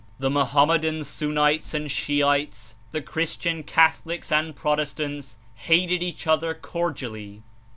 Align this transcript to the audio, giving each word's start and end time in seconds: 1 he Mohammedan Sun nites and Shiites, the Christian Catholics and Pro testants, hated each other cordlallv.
1 0.17 0.31
he 0.31 0.33
Mohammedan 0.33 1.03
Sun 1.03 1.35
nites 1.35 1.75
and 1.75 1.87
Shiites, 1.91 2.73
the 2.89 3.03
Christian 3.03 3.61
Catholics 3.61 4.31
and 4.31 4.55
Pro 4.55 4.75
testants, 4.77 5.35
hated 5.53 6.01
each 6.01 6.25
other 6.25 6.55
cordlallv. 6.55 7.43